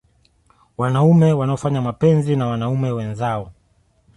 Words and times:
Wanaume 0.77 1.33
wanaofanya 1.33 1.81
mapenzi 1.81 2.35
na 2.35 2.47
wanaume 2.47 2.91
wenzao 2.91 3.51